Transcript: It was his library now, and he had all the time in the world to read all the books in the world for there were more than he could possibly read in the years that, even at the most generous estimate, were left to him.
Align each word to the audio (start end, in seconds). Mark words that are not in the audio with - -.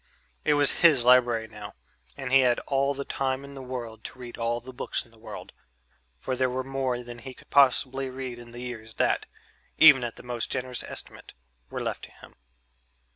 It 0.43 0.55
was 0.55 0.79
his 0.79 1.03
library 1.05 1.47
now, 1.47 1.75
and 2.17 2.31
he 2.31 2.39
had 2.39 2.57
all 2.61 2.95
the 2.95 3.05
time 3.05 3.43
in 3.45 3.53
the 3.53 3.61
world 3.61 4.03
to 4.05 4.17
read 4.17 4.35
all 4.35 4.59
the 4.59 4.73
books 4.73 5.05
in 5.05 5.11
the 5.11 5.19
world 5.19 5.53
for 6.17 6.35
there 6.35 6.49
were 6.49 6.63
more 6.63 7.03
than 7.03 7.19
he 7.19 7.35
could 7.35 7.51
possibly 7.51 8.09
read 8.09 8.39
in 8.39 8.49
the 8.49 8.61
years 8.61 8.95
that, 8.95 9.27
even 9.77 10.03
at 10.03 10.15
the 10.15 10.23
most 10.23 10.51
generous 10.51 10.81
estimate, 10.81 11.35
were 11.69 11.83
left 11.83 12.03
to 12.05 12.11
him. 12.13 12.33